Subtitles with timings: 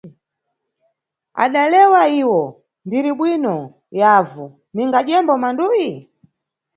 [1.43, 2.41] Adalewa iwo,
[2.85, 3.55] ndiribwino,
[4.15, 5.91] avu, ningadyembo manduyi?